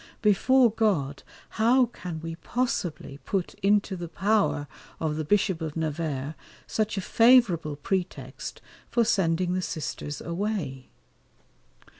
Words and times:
Before 0.23 0.71
God, 0.71 1.21
how 1.61 1.85
can 1.85 2.21
we 2.21 2.33
possibly 2.33 3.19
put 3.23 3.53
into 3.61 3.95
the 3.95 4.07
power 4.07 4.67
of 4.99 5.15
the 5.15 5.23
Bishop 5.23 5.61
of 5.61 5.77
Nevers 5.77 6.33
such 6.65 6.97
a 6.97 7.01
favourable 7.01 7.75
pretext 7.75 8.63
for 8.89 9.03
sending 9.05 9.53
the 9.53 9.61
sisters 9.61 10.19
away? 10.19 10.87